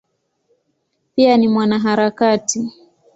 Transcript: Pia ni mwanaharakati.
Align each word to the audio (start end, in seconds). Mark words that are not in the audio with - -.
Pia 1.15 1.37
ni 1.37 1.47
mwanaharakati. 1.47 2.69